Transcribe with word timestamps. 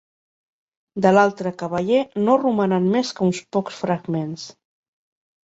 De 1.05 1.11
l'altre 1.17 1.51
cavaller 1.59 1.99
no 2.23 2.39
romanen 2.45 2.89
més 2.95 3.13
que 3.19 3.25
uns 3.27 3.43
pocs 3.59 3.79
fragments. 3.85 4.49